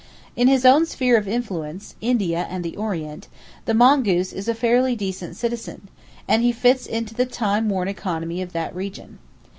In 0.35 0.47
his 0.47 0.65
own 0.65 0.87
sphere 0.87 1.15
of 1.15 1.27
influence,—India 1.27 2.47
and 2.49 2.65
the 2.65 2.75
orient,—the 2.75 3.73
mongoose 3.75 4.33
is 4.33 4.47
a 4.47 4.55
fairly 4.55 4.95
decent 4.95 5.35
citizen, 5.35 5.89
and 6.27 6.41
he 6.41 6.51
fits 6.51 6.87
into 6.87 7.13
the 7.13 7.27
time 7.27 7.69
worn 7.69 7.87
economy 7.87 8.41
of 8.41 8.51
that 8.53 8.73
region. 8.75 9.19